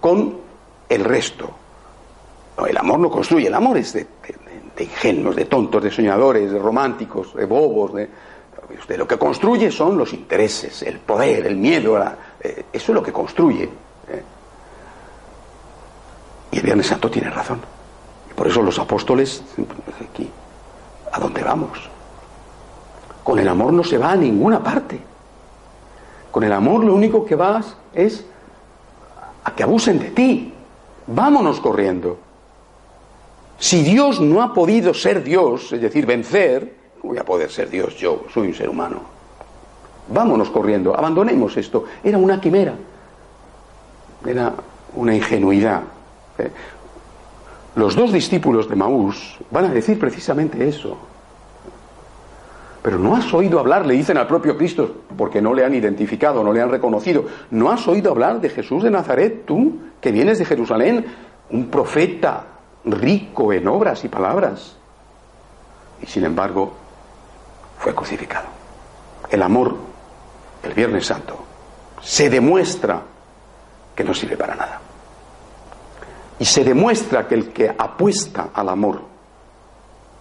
con 0.00 0.36
el 0.88 1.04
resto. 1.04 1.50
No, 2.58 2.66
el 2.66 2.76
amor 2.76 2.98
no 2.98 3.10
construye, 3.10 3.46
el 3.46 3.54
amor 3.54 3.78
es 3.78 3.92
de, 3.92 4.06
de 4.76 4.84
ingenuos, 4.84 5.36
de 5.36 5.46
tontos, 5.46 5.82
de 5.82 5.90
soñadores, 5.90 6.50
de 6.50 6.58
románticos, 6.58 7.34
de 7.34 7.46
bobos. 7.46 7.94
De, 7.94 8.08
lo 8.96 9.06
que 9.06 9.16
construye 9.16 9.70
son 9.70 9.96
los 9.96 10.12
intereses, 10.12 10.82
el 10.82 10.98
poder, 10.98 11.46
el 11.46 11.56
miedo. 11.56 11.96
Eh, 12.40 12.64
eso 12.72 12.92
es 12.92 12.94
lo 12.94 13.02
que 13.02 13.12
construye. 13.12 13.64
¿eh? 13.64 14.22
Y 16.50 16.56
el 16.58 16.62
Viernes 16.62 16.86
Santo 16.86 17.10
tiene 17.10 17.30
razón. 17.30 17.60
Y 18.30 18.34
por 18.34 18.48
eso 18.48 18.62
los 18.62 18.78
apóstoles, 18.78 19.42
aquí, 20.10 20.28
¿a 21.12 21.20
dónde 21.20 21.42
vamos? 21.42 21.78
Con 23.22 23.38
el 23.38 23.48
amor 23.48 23.72
no 23.72 23.84
se 23.84 23.96
va 23.96 24.12
a 24.12 24.16
ninguna 24.16 24.62
parte. 24.62 25.00
Con 26.36 26.44
el 26.44 26.52
amor 26.52 26.84
lo 26.84 26.94
único 26.94 27.24
que 27.24 27.34
vas 27.34 27.78
es 27.94 28.22
a 29.42 29.54
que 29.54 29.62
abusen 29.62 29.98
de 29.98 30.10
ti. 30.10 30.52
Vámonos 31.06 31.60
corriendo. 31.60 32.18
Si 33.58 33.82
Dios 33.82 34.20
no 34.20 34.42
ha 34.42 34.52
podido 34.52 34.92
ser 34.92 35.24
Dios, 35.24 35.72
es 35.72 35.80
decir, 35.80 36.04
vencer, 36.04 36.76
voy 37.02 37.16
a 37.16 37.24
poder 37.24 37.50
ser 37.50 37.70
Dios 37.70 37.96
yo, 37.96 38.26
soy 38.34 38.48
un 38.48 38.54
ser 38.54 38.68
humano. 38.68 39.00
Vámonos 40.08 40.50
corriendo, 40.50 40.94
abandonemos 40.94 41.56
esto. 41.56 41.86
Era 42.04 42.18
una 42.18 42.38
quimera, 42.38 42.74
era 44.26 44.52
una 44.94 45.14
ingenuidad. 45.14 45.84
¿eh? 46.36 46.50
Los 47.76 47.96
dos 47.96 48.12
discípulos 48.12 48.68
de 48.68 48.76
Maús 48.76 49.38
van 49.50 49.64
a 49.64 49.70
decir 49.70 49.98
precisamente 49.98 50.68
eso. 50.68 50.98
Pero 52.86 53.00
no 53.00 53.16
has 53.16 53.34
oído 53.34 53.58
hablar, 53.58 53.84
le 53.84 53.94
dicen 53.94 54.16
al 54.16 54.28
propio 54.28 54.56
Cristo, 54.56 54.98
porque 55.18 55.42
no 55.42 55.52
le 55.52 55.64
han 55.64 55.74
identificado, 55.74 56.44
no 56.44 56.52
le 56.52 56.62
han 56.62 56.70
reconocido. 56.70 57.24
¿No 57.50 57.68
has 57.72 57.88
oído 57.88 58.12
hablar 58.12 58.40
de 58.40 58.48
Jesús 58.48 58.84
de 58.84 58.92
Nazaret, 58.92 59.44
tú, 59.44 59.76
que 60.00 60.12
vienes 60.12 60.38
de 60.38 60.44
Jerusalén, 60.44 61.04
un 61.50 61.66
profeta, 61.66 62.46
rico 62.84 63.52
en 63.52 63.66
obras 63.66 64.04
y 64.04 64.08
palabras. 64.08 64.76
Y 66.00 66.06
sin 66.06 66.26
embargo, 66.26 66.74
fue 67.76 67.92
crucificado. 67.92 68.46
El 69.30 69.42
amor, 69.42 69.74
el 70.62 70.72
Viernes 70.72 71.06
Santo, 71.06 71.36
se 72.00 72.30
demuestra 72.30 73.02
que 73.96 74.04
no 74.04 74.14
sirve 74.14 74.36
para 74.36 74.54
nada. 74.54 74.80
Y 76.38 76.44
se 76.44 76.62
demuestra 76.62 77.26
que 77.26 77.34
el 77.34 77.48
que 77.48 77.68
apuesta 77.68 78.50
al 78.54 78.68
amor 78.68 79.02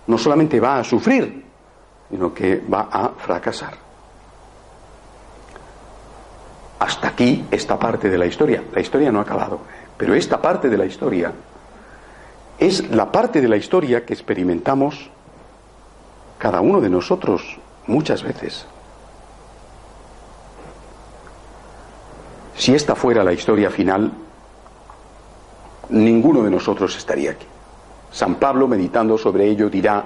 no 0.07 0.17
solamente 0.17 0.60
va 0.60 0.79
a 0.79 0.84
sufrir, 0.84 1.44
sino 2.09 2.33
que 2.33 2.62
va 2.71 2.88
a 2.91 3.09
fracasar. 3.09 3.74
Hasta 6.79 7.07
aquí 7.07 7.45
esta 7.50 7.79
parte 7.79 8.09
de 8.09 8.17
la 8.17 8.25
historia. 8.25 8.63
La 8.71 8.81
historia 8.81 9.12
no 9.12 9.19
ha 9.19 9.24
acabado, 9.24 9.59
pero 9.97 10.13
esta 10.13 10.41
parte 10.41 10.69
de 10.69 10.77
la 10.77 10.85
historia 10.85 11.31
es 12.57 12.89
la 12.89 13.12
parte 13.12 13.41
de 13.41 13.47
la 13.47 13.57
historia 13.57 14.05
que 14.05 14.13
experimentamos 14.13 15.09
cada 16.38 16.62
uno 16.62 16.79
de 16.81 16.89
nosotros 16.89 17.57
muchas 17.88 18.24
veces. 18.24 18.65
Si 22.55 22.74
esta 22.74 22.95
fuera 22.95 23.24
la 23.24 23.33
historia 23.33 23.69
final, 23.69 24.12
ninguno 25.89 26.43
de 26.43 26.51
nosotros 26.51 26.95
estaría 26.97 27.31
aquí. 27.31 27.45
San 28.12 28.35
Pablo, 28.35 28.67
meditando 28.67 29.17
sobre 29.17 29.45
ello, 29.45 29.69
dirá, 29.69 30.05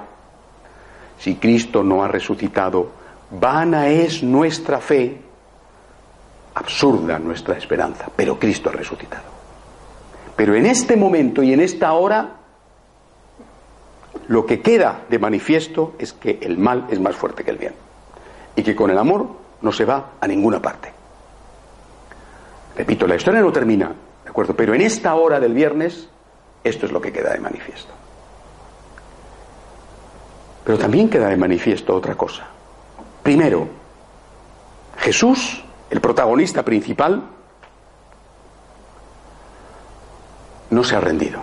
si 1.19 1.35
Cristo 1.35 1.83
no 1.83 2.03
ha 2.03 2.07
resucitado, 2.07 2.91
vana 3.31 3.89
es 3.89 4.23
nuestra 4.23 4.79
fe, 4.79 5.19
absurda 6.55 7.19
nuestra 7.19 7.57
esperanza, 7.57 8.07
pero 8.15 8.39
Cristo 8.39 8.69
ha 8.69 8.73
resucitado. 8.73 9.23
Pero 10.35 10.55
en 10.55 10.65
este 10.65 10.95
momento 10.95 11.43
y 11.43 11.53
en 11.53 11.59
esta 11.59 11.91
hora, 11.93 12.37
lo 14.27 14.45
que 14.45 14.61
queda 14.61 15.01
de 15.09 15.19
manifiesto 15.19 15.95
es 15.99 16.13
que 16.13 16.39
el 16.41 16.57
mal 16.57 16.87
es 16.89 16.99
más 16.99 17.15
fuerte 17.15 17.43
que 17.43 17.51
el 17.51 17.57
bien 17.57 17.73
y 18.55 18.63
que 18.63 18.75
con 18.75 18.89
el 18.89 18.97
amor 18.97 19.27
no 19.61 19.71
se 19.71 19.85
va 19.85 20.11
a 20.21 20.27
ninguna 20.27 20.61
parte. 20.61 20.93
Repito, 22.77 23.05
la 23.05 23.15
historia 23.15 23.41
no 23.41 23.51
termina, 23.51 23.91
¿de 24.23 24.29
acuerdo? 24.29 24.55
Pero 24.55 24.73
en 24.73 24.81
esta 24.81 25.13
hora 25.15 25.39
del 25.39 25.53
viernes, 25.53 26.07
esto 26.63 26.85
es 26.85 26.93
lo 26.93 27.01
que 27.01 27.11
queda 27.11 27.33
de 27.33 27.39
manifiesto. 27.39 27.91
Pero 30.69 30.77
también 30.77 31.09
queda 31.09 31.29
de 31.29 31.35
manifiesto 31.35 31.95
otra 31.95 32.13
cosa. 32.13 32.45
Primero, 33.23 33.67
Jesús, 34.99 35.63
el 35.89 35.99
protagonista 35.99 36.61
principal, 36.61 37.23
no 40.69 40.83
se 40.83 40.95
ha 40.95 40.99
rendido 40.99 41.41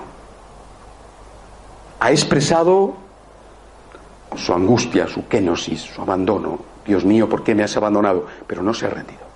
ha 1.98 2.12
expresado 2.12 2.94
su 4.36 4.52
angustia, 4.52 5.08
su 5.08 5.26
kenosis, 5.26 5.80
su 5.80 6.02
abandono. 6.02 6.60
Dios 6.86 7.04
mío, 7.04 7.28
¿por 7.28 7.42
qué 7.42 7.52
me 7.52 7.64
has 7.64 7.76
abandonado? 7.76 8.26
Pero 8.46 8.62
no 8.62 8.72
se 8.74 8.86
ha 8.86 8.90
rendido. 8.90 9.26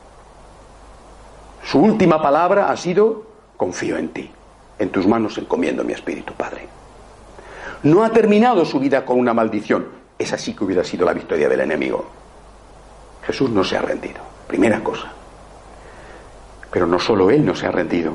Su 1.64 1.80
última 1.80 2.22
palabra 2.22 2.70
ha 2.70 2.76
sido, 2.76 3.24
confío 3.56 3.96
en 3.96 4.10
ti, 4.10 4.30
en 4.78 4.90
tus 4.90 5.04
manos 5.08 5.36
encomiendo 5.36 5.82
mi 5.82 5.94
espíritu, 5.94 6.32
Padre. 6.34 6.79
No 7.82 8.04
ha 8.04 8.10
terminado 8.10 8.64
su 8.64 8.78
vida 8.78 9.04
con 9.04 9.18
una 9.18 9.32
maldición. 9.32 9.88
Esa 10.18 10.36
sí 10.36 10.54
que 10.54 10.64
hubiera 10.64 10.84
sido 10.84 11.06
la 11.06 11.14
victoria 11.14 11.48
del 11.48 11.60
enemigo. 11.60 12.04
Jesús 13.22 13.50
no 13.50 13.64
se 13.64 13.76
ha 13.76 13.82
rendido, 13.82 14.20
primera 14.46 14.82
cosa. 14.82 15.10
Pero 16.70 16.86
no 16.86 16.98
solo 16.98 17.30
Él 17.30 17.44
no 17.44 17.54
se 17.54 17.66
ha 17.66 17.70
rendido. 17.70 18.12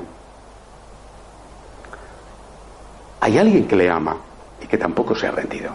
Hay 3.22 3.40
alguien 3.40 3.68
que 3.68 3.76
le 3.76 3.90
ama 3.90 4.18
y 4.62 4.68
que 4.68 4.78
tampoco 4.78 5.16
se 5.16 5.28
ha 5.28 5.32
rendido. 5.32 5.72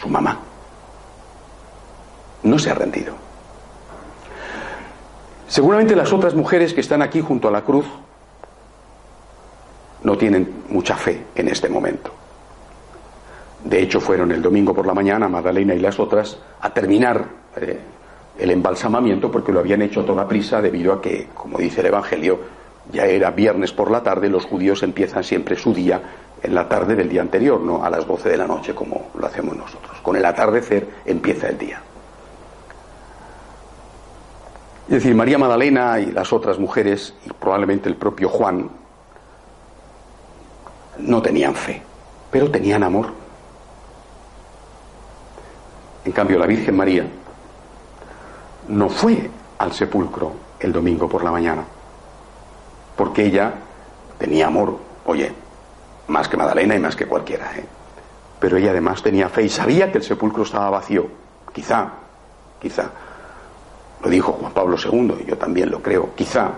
Su 0.00 0.08
mamá. 0.08 0.38
No 2.44 2.58
se 2.58 2.70
ha 2.70 2.74
rendido. 2.74 3.14
Seguramente 5.48 5.96
las 5.96 6.12
otras 6.12 6.34
mujeres 6.34 6.72
que 6.72 6.80
están 6.80 7.02
aquí 7.02 7.20
junto 7.20 7.48
a 7.48 7.50
la 7.50 7.62
cruz 7.62 7.86
no 10.02 10.16
tienen 10.16 10.64
mucha 10.68 10.96
fe 10.96 11.24
en 11.34 11.48
este 11.48 11.68
momento. 11.68 12.12
De 13.64 13.82
hecho, 13.82 14.00
fueron 14.00 14.30
el 14.32 14.42
domingo 14.42 14.74
por 14.74 14.86
la 14.86 14.94
mañana, 14.94 15.28
Magdalena 15.28 15.74
y 15.74 15.80
las 15.80 15.98
otras, 15.98 16.38
a 16.60 16.70
terminar 16.72 17.24
eh, 17.56 17.78
el 18.38 18.50
embalsamamiento 18.50 19.30
porque 19.30 19.52
lo 19.52 19.60
habían 19.60 19.82
hecho 19.82 20.00
a 20.00 20.06
toda 20.06 20.28
prisa 20.28 20.60
debido 20.60 20.92
a 20.92 21.00
que, 21.00 21.28
como 21.34 21.58
dice 21.58 21.80
el 21.80 21.86
Evangelio, 21.86 22.38
ya 22.92 23.06
era 23.06 23.30
viernes 23.30 23.72
por 23.72 23.90
la 23.90 24.02
tarde, 24.02 24.28
los 24.28 24.44
judíos 24.44 24.82
empiezan 24.82 25.24
siempre 25.24 25.56
su 25.56 25.74
día 25.74 26.00
en 26.42 26.54
la 26.54 26.68
tarde 26.68 26.94
del 26.94 27.08
día 27.08 27.22
anterior, 27.22 27.60
no 27.60 27.84
a 27.84 27.90
las 27.90 28.06
12 28.06 28.28
de 28.28 28.36
la 28.36 28.46
noche 28.46 28.74
como 28.74 29.10
lo 29.18 29.26
hacemos 29.26 29.56
nosotros. 29.56 29.98
Con 30.02 30.16
el 30.16 30.24
atardecer 30.24 30.86
empieza 31.04 31.48
el 31.48 31.58
día. 31.58 31.80
Es 34.86 34.94
decir, 34.94 35.16
María 35.16 35.36
Magdalena 35.36 35.98
y 35.98 36.12
las 36.12 36.32
otras 36.32 36.60
mujeres, 36.60 37.14
y 37.26 37.30
probablemente 37.32 37.88
el 37.88 37.96
propio 37.96 38.28
Juan, 38.28 38.70
no 40.98 41.20
tenían 41.20 41.54
fe, 41.54 41.82
pero 42.30 42.50
tenían 42.50 42.84
amor. 42.84 43.25
En 46.06 46.12
cambio, 46.12 46.38
la 46.38 46.46
Virgen 46.46 46.76
María 46.76 47.04
no 48.68 48.88
fue 48.88 49.28
al 49.58 49.72
sepulcro 49.72 50.34
el 50.60 50.72
domingo 50.72 51.08
por 51.08 51.24
la 51.24 51.32
mañana, 51.32 51.64
porque 52.94 53.26
ella 53.26 53.52
tenía 54.16 54.46
amor, 54.46 54.78
oye, 55.04 55.32
más 56.06 56.28
que 56.28 56.36
Magdalena 56.36 56.76
y 56.76 56.78
más 56.78 56.94
que 56.94 57.06
cualquiera, 57.06 57.50
¿eh? 57.56 57.64
pero 58.38 58.56
ella 58.56 58.70
además 58.70 59.02
tenía 59.02 59.28
fe 59.28 59.42
y 59.42 59.48
sabía 59.48 59.90
que 59.90 59.98
el 59.98 60.04
sepulcro 60.04 60.44
estaba 60.44 60.70
vacío, 60.70 61.08
quizá, 61.52 61.88
quizá, 62.60 62.88
lo 64.00 64.08
dijo 64.08 64.30
Juan 64.34 64.52
Pablo 64.52 64.76
II, 64.76 65.22
y 65.24 65.24
yo 65.24 65.36
también 65.36 65.72
lo 65.72 65.82
creo, 65.82 66.14
quizá, 66.14 66.52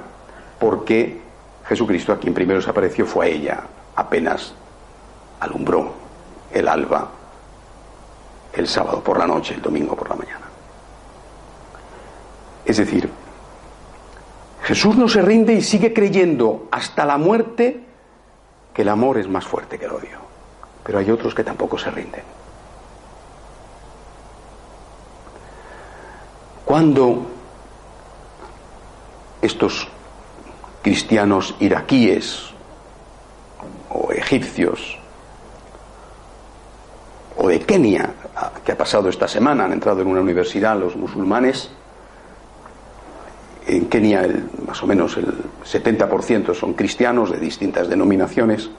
porque 0.60 1.22
Jesucristo 1.66 2.12
a 2.12 2.18
quien 2.18 2.34
primero 2.34 2.60
se 2.60 2.68
apareció 2.68 3.06
fue 3.06 3.24
a 3.24 3.28
ella, 3.30 3.60
apenas 3.96 4.52
alumbró 5.40 5.94
el 6.52 6.68
alba 6.68 7.12
el 8.52 8.66
sábado 8.66 9.02
por 9.02 9.18
la 9.18 9.26
noche, 9.26 9.54
el 9.54 9.62
domingo 9.62 9.94
por 9.94 10.08
la 10.08 10.16
mañana. 10.16 10.46
Es 12.64 12.76
decir, 12.76 13.10
Jesús 14.62 14.96
no 14.96 15.08
se 15.08 15.22
rinde 15.22 15.54
y 15.54 15.62
sigue 15.62 15.94
creyendo 15.94 16.68
hasta 16.70 17.06
la 17.06 17.16
muerte 17.16 17.80
que 18.74 18.82
el 18.82 18.88
amor 18.90 19.18
es 19.18 19.28
más 19.28 19.46
fuerte 19.46 19.78
que 19.78 19.86
el 19.86 19.92
odio. 19.92 20.18
Pero 20.84 20.98
hay 20.98 21.10
otros 21.10 21.34
que 21.34 21.42
tampoco 21.42 21.78
se 21.78 21.90
rinden. 21.90 22.22
Cuando 26.64 27.26
estos 29.40 29.88
cristianos 30.82 31.54
iraquíes 31.60 32.50
o 33.88 34.12
egipcios 34.12 34.98
o 37.38 37.48
de 37.48 37.60
Kenia, 37.60 38.12
que 38.64 38.72
ha 38.72 38.76
pasado 38.76 39.08
esta 39.08 39.28
semana, 39.28 39.64
han 39.64 39.72
entrado 39.72 40.00
en 40.02 40.08
una 40.08 40.20
universidad 40.20 40.78
los 40.78 40.96
musulmanes. 40.96 41.70
En 43.66 43.88
Kenia 43.88 44.26
más 44.66 44.82
o 44.82 44.86
menos 44.86 45.16
el 45.16 45.34
70% 45.64 46.54
son 46.54 46.74
cristianos 46.74 47.30
de 47.30 47.38
distintas 47.38 47.88
denominaciones. 47.88 48.70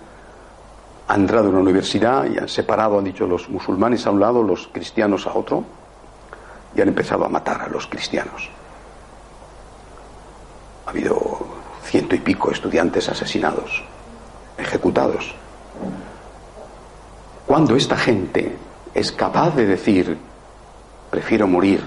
Han 1.07 1.21
entrado 1.21 1.47
en 1.47 1.55
una 1.55 1.61
universidad 1.61 2.25
y 2.25 2.37
han 2.37 2.47
separado, 2.47 2.97
han 2.97 3.05
dicho 3.05 3.27
los 3.27 3.49
musulmanes 3.49 4.05
a 4.05 4.11
un 4.11 4.19
lado, 4.19 4.43
los 4.43 4.67
cristianos 4.67 5.27
a 5.27 5.33
otro, 5.33 5.63
y 6.75 6.81
han 6.81 6.87
empezado 6.87 7.25
a 7.25 7.29
matar 7.29 7.61
a 7.61 7.67
los 7.67 7.87
cristianos. 7.87 8.49
Ha 10.85 10.89
habido 10.89 11.39
ciento 11.83 12.15
y 12.15 12.19
pico 12.19 12.51
estudiantes 12.51 13.09
asesinados 13.09 13.83
ejecutados. 14.59 15.33
Cuando 17.45 17.75
esta 17.75 17.97
gente 17.97 18.55
es 18.93 19.11
capaz 19.11 19.55
de 19.55 19.65
decir, 19.65 20.17
prefiero 21.09 21.47
morir 21.47 21.81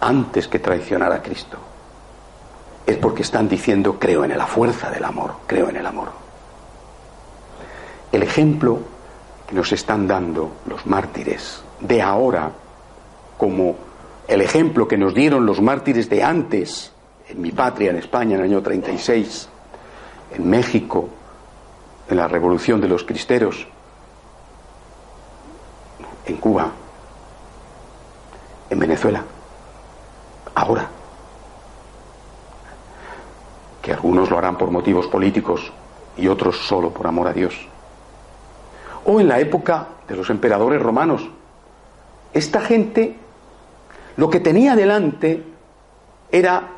antes 0.00 0.48
que 0.48 0.58
traicionar 0.58 1.12
a 1.12 1.22
Cristo, 1.22 1.58
es 2.86 2.96
porque 2.96 3.22
están 3.22 3.48
diciendo, 3.48 3.98
creo 3.98 4.24
en 4.24 4.36
la 4.36 4.46
fuerza 4.46 4.90
del 4.90 5.04
amor, 5.04 5.32
creo 5.46 5.68
en 5.68 5.76
el 5.76 5.86
amor. 5.86 6.08
El 8.10 8.22
ejemplo 8.22 8.78
que 9.46 9.54
nos 9.54 9.72
están 9.72 10.06
dando 10.06 10.52
los 10.66 10.86
mártires 10.86 11.62
de 11.80 12.00
ahora, 12.00 12.50
como 13.36 13.76
el 14.26 14.40
ejemplo 14.40 14.86
que 14.86 14.96
nos 14.96 15.14
dieron 15.14 15.46
los 15.46 15.60
mártires 15.60 16.08
de 16.08 16.22
antes, 16.22 16.92
en 17.28 17.40
mi 17.40 17.52
patria, 17.52 17.90
en 17.90 17.96
España, 17.96 18.34
en 18.34 18.40
el 18.40 18.50
año 18.50 18.62
36, 18.62 19.48
en 20.36 20.48
México, 20.48 21.08
en 22.08 22.16
la 22.16 22.28
revolución 22.28 22.80
de 22.80 22.88
los 22.88 23.04
cristeros, 23.04 23.66
en 26.28 26.36
Cuba, 26.36 26.70
en 28.70 28.78
Venezuela, 28.78 29.22
ahora. 30.54 30.88
Que 33.82 33.92
algunos 33.92 34.30
lo 34.30 34.38
harán 34.38 34.58
por 34.58 34.70
motivos 34.70 35.06
políticos 35.06 35.72
y 36.16 36.28
otros 36.28 36.58
solo 36.58 36.90
por 36.90 37.06
amor 37.06 37.28
a 37.28 37.32
Dios. 37.32 37.54
O 39.04 39.20
en 39.20 39.28
la 39.28 39.38
época 39.38 39.88
de 40.06 40.16
los 40.16 40.28
emperadores 40.30 40.82
romanos. 40.82 41.28
Esta 42.32 42.60
gente 42.60 43.16
lo 44.16 44.28
que 44.28 44.40
tenía 44.40 44.74
delante 44.74 45.44
era 46.30 46.68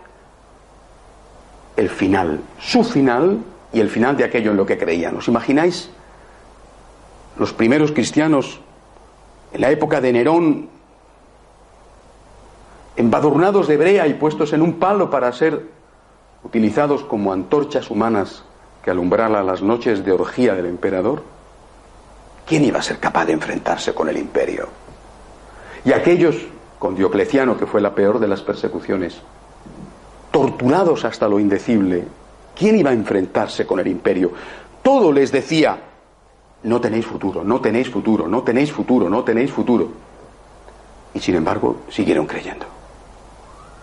el 1.77 1.89
final, 1.89 2.41
su 2.61 2.85
final 2.85 3.39
y 3.73 3.81
el 3.81 3.89
final 3.89 4.17
de 4.17 4.25
aquello 4.25 4.51
en 4.51 4.57
lo 4.57 4.67
que 4.67 4.79
creían. 4.79 5.17
¿Os 5.17 5.27
imagináis? 5.27 5.91
Los 7.39 7.53
primeros 7.53 7.93
cristianos 7.93 8.61
en 9.53 9.61
la 9.61 9.71
época 9.71 10.01
de 10.01 10.13
Nerón, 10.13 10.69
embadurnados 12.97 13.67
de 13.69 13.77
brea 13.77 14.07
y 14.07 14.15
puestos 14.15 14.53
en 14.53 14.63
un 14.63 14.75
palo 14.75 15.11
para 15.11 15.33
ser 15.33 15.63
utilizados 16.43 17.03
como 17.05 17.33
antorchas 17.33 17.91
humanas 17.91 18.45
que 18.83 18.91
alumbraran 18.91 19.47
las 19.47 19.63
noches 19.63 20.05
de 20.05 20.13
orgía 20.13 20.55
del 20.55 20.67
emperador. 20.67 21.23
¿Quién 22.47 22.65
iba 22.65 22.79
a 22.79 22.83
ser 22.83 22.99
capaz 22.99 23.27
de 23.27 23.33
enfrentarse 23.33 23.95
con 23.95 24.09
el 24.09 24.17
imperio? 24.17 24.69
Y 25.85 25.93
aquellos, 25.93 26.37
con 26.79 26.95
Diocleciano, 26.95 27.57
que 27.57 27.67
fue 27.67 27.81
la 27.81 27.95
peor 27.95 28.19
de 28.19 28.29
las 28.29 28.43
persecuciones, 28.43 29.21
torturados 30.31 31.05
hasta 31.05 31.29
lo 31.29 31.39
indecible, 31.39 32.05
¿quién 32.57 32.79
iba 32.79 32.91
a 32.91 32.95
enfrentarse 32.95 33.67
con 33.67 33.81
el 33.81 33.87
imperio? 33.87 34.33
Todo 34.83 35.13
les 35.13 35.31
decía, 35.31 35.79
no 36.63 36.81
tenéis 36.81 37.07
futuro, 37.07 37.43
no 37.43 37.61
tenéis 37.61 37.89
futuro, 37.89 38.29
no 38.29 38.43
tenéis 38.43 38.73
futuro, 38.73 39.09
no 39.09 39.25
tenéis 39.25 39.51
futuro. 39.51 39.89
Y 41.15 41.21
sin 41.21 41.37
embargo, 41.37 41.79
siguieron 41.89 42.27
creyendo. 42.27 42.67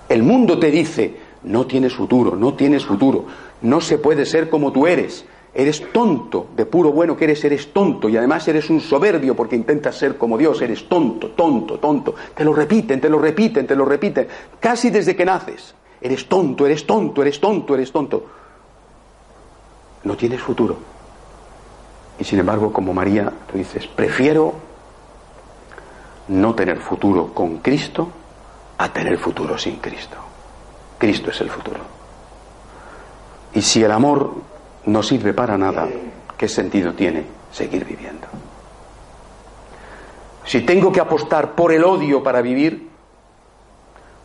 El 0.08 0.24
mundo 0.24 0.60
te 0.60 0.72
dice, 0.72 1.18
no 1.44 1.66
tienes 1.66 1.94
futuro, 1.94 2.36
no 2.36 2.54
tienes 2.54 2.86
futuro, 2.86 3.26
no 3.62 3.82
se 3.82 3.98
puede 3.98 4.26
ser 4.26 4.50
como 4.50 4.72
tú 4.72 4.88
eres, 4.88 5.26
eres 5.54 5.92
tonto, 5.92 6.48
de 6.56 6.66
puro 6.66 6.92
bueno 6.92 7.18
que 7.18 7.26
eres, 7.26 7.44
eres 7.44 7.74
tonto, 7.74 8.08
y 8.08 8.16
además 8.16 8.48
eres 8.48 8.70
un 8.70 8.80
soberbio 8.80 9.36
porque 9.36 9.56
intentas 9.56 9.98
ser 9.98 10.18
como 10.18 10.38
Dios, 10.38 10.62
eres 10.62 10.88
tonto, 10.88 11.32
tonto, 11.32 11.80
tonto. 11.80 12.16
Te 12.36 12.46
lo 12.46 12.54
repiten, 12.54 13.02
te 13.02 13.10
lo 13.10 13.18
repiten, 13.20 13.66
te 13.66 13.76
lo 13.76 13.84
repiten, 13.84 14.28
casi 14.60 14.90
desde 14.92 15.16
que 15.16 15.26
naces. 15.26 15.74
Eres 16.00 16.28
tonto, 16.28 16.66
eres 16.66 16.86
tonto, 16.86 17.24
eres 17.24 17.40
tonto, 17.40 17.74
eres 17.74 17.92
tonto. 17.92 18.24
No 20.04 20.16
tienes 20.16 20.40
futuro. 20.40 20.97
Y 22.19 22.23
sin 22.23 22.39
embargo, 22.39 22.73
como 22.73 22.93
María, 22.93 23.32
tú 23.51 23.58
dices, 23.58 23.88
prefiero 23.88 24.53
no 26.30 26.56
tener 26.56 26.80
futuro 26.80 27.34
con 27.34 27.58
Cristo 27.60 28.10
a 28.77 28.91
tener 28.91 29.17
futuro 29.17 29.58
sin 29.58 29.77
Cristo. 29.77 30.17
Cristo 30.97 31.32
es 31.32 31.41
el 31.41 31.49
futuro. 31.49 31.80
Y 33.53 33.62
si 33.62 33.84
el 33.84 33.91
amor 33.91 34.34
no 34.86 35.03
sirve 35.03 35.34
para 35.34 35.58
nada, 35.58 35.88
¿qué 36.38 36.47
sentido 36.47 36.93
tiene 36.93 37.25
seguir 37.51 37.86
viviendo? 37.86 38.27
Si 40.45 40.62
tengo 40.62 40.91
que 40.91 41.01
apostar 41.01 41.56
por 41.56 41.71
el 41.71 41.84
odio 41.84 42.23
para 42.23 42.41
vivir, 42.41 42.88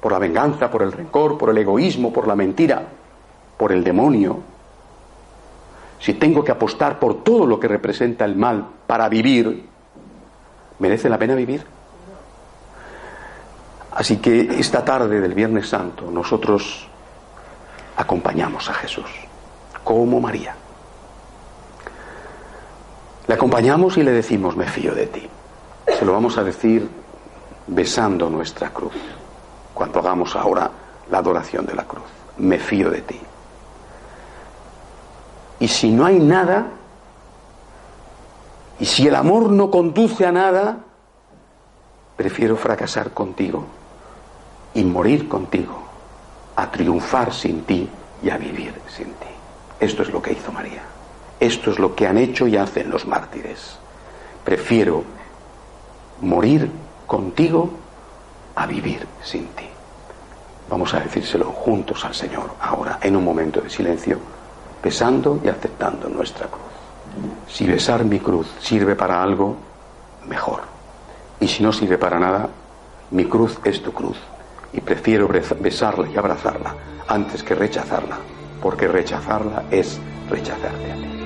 por 0.00 0.12
la 0.12 0.18
venganza, 0.18 0.70
por 0.70 0.82
el 0.82 0.92
rencor, 0.92 1.36
por 1.36 1.50
el 1.50 1.58
egoísmo, 1.58 2.12
por 2.12 2.26
la 2.26 2.36
mentira, 2.36 2.82
por 3.56 3.72
el 3.72 3.82
demonio, 3.84 4.38
si 6.02 6.14
tengo 6.14 6.42
que 6.42 6.50
apostar 6.50 6.98
por 6.98 7.22
todo 7.22 7.46
lo 7.46 7.60
que 7.60 7.68
representa 7.68 8.24
el 8.24 8.34
mal 8.34 8.66
para 8.88 9.08
vivir, 9.08 9.68
¿merece 10.80 11.08
la 11.08 11.16
pena 11.16 11.36
vivir? 11.36 11.64
Así 13.92 14.16
que 14.16 14.40
esta 14.58 14.84
tarde 14.84 15.20
del 15.20 15.32
Viernes 15.32 15.68
Santo 15.68 16.10
nosotros 16.10 16.88
acompañamos 17.96 18.68
a 18.68 18.74
Jesús, 18.74 19.08
como 19.84 20.20
María. 20.20 20.56
Le 23.28 23.34
acompañamos 23.34 23.96
y 23.96 24.02
le 24.02 24.10
decimos, 24.10 24.56
me 24.56 24.66
fío 24.66 24.96
de 24.96 25.06
ti. 25.06 25.28
Se 25.86 26.04
lo 26.04 26.14
vamos 26.14 26.36
a 26.36 26.42
decir 26.42 26.88
besando 27.68 28.28
nuestra 28.28 28.70
cruz, 28.70 28.94
cuando 29.72 30.00
hagamos 30.00 30.34
ahora 30.34 30.68
la 31.08 31.18
adoración 31.18 31.64
de 31.64 31.76
la 31.76 31.84
cruz. 31.84 32.02
Me 32.38 32.58
fío 32.58 32.90
de 32.90 33.02
ti. 33.02 33.20
Y 35.62 35.68
si 35.68 35.92
no 35.92 36.04
hay 36.04 36.18
nada, 36.18 36.66
y 38.80 38.84
si 38.84 39.06
el 39.06 39.14
amor 39.14 39.48
no 39.48 39.70
conduce 39.70 40.26
a 40.26 40.32
nada, 40.32 40.78
prefiero 42.16 42.56
fracasar 42.56 43.12
contigo 43.12 43.64
y 44.74 44.82
morir 44.82 45.28
contigo, 45.28 45.80
a 46.56 46.68
triunfar 46.68 47.32
sin 47.32 47.62
ti 47.62 47.88
y 48.24 48.30
a 48.30 48.38
vivir 48.38 48.74
sin 48.88 49.06
ti. 49.06 49.28
Esto 49.78 50.02
es 50.02 50.10
lo 50.10 50.20
que 50.20 50.32
hizo 50.32 50.50
María. 50.50 50.82
Esto 51.38 51.70
es 51.70 51.78
lo 51.78 51.94
que 51.94 52.08
han 52.08 52.18
hecho 52.18 52.48
y 52.48 52.56
hacen 52.56 52.90
los 52.90 53.06
mártires. 53.06 53.78
Prefiero 54.44 55.04
morir 56.22 56.72
contigo 57.06 57.70
a 58.56 58.66
vivir 58.66 59.06
sin 59.22 59.46
ti. 59.50 59.68
Vamos 60.68 60.92
a 60.92 60.98
decírselo 60.98 61.52
juntos 61.52 62.04
al 62.04 62.16
Señor 62.16 62.50
ahora, 62.60 62.98
en 63.00 63.14
un 63.14 63.24
momento 63.24 63.60
de 63.60 63.70
silencio, 63.70 64.18
besando 64.82 65.40
y 65.44 65.48
aceptando 65.48 66.08
nuestra 66.08 66.46
cruz. 66.46 66.62
Si 67.48 67.66
besar 67.66 68.04
mi 68.04 68.18
cruz 68.18 68.48
sirve 68.60 68.96
para 68.96 69.22
algo, 69.22 69.56
mejor. 70.26 70.62
Y 71.40 71.48
si 71.48 71.62
no 71.62 71.72
sirve 71.72 71.98
para 71.98 72.18
nada, 72.18 72.48
mi 73.10 73.26
cruz 73.26 73.58
es 73.64 73.82
tu 73.82 73.92
cruz 73.92 74.16
y 74.72 74.80
prefiero 74.80 75.28
besarla 75.28 76.08
y 76.08 76.16
abrazarla 76.16 76.74
antes 77.06 77.42
que 77.42 77.54
rechazarla, 77.54 78.16
porque 78.62 78.88
rechazarla 78.88 79.64
es 79.70 80.00
rechazarte 80.30 80.92
a 80.92 80.94
ti. 80.94 81.21